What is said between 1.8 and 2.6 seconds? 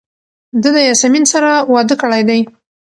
کړی دی.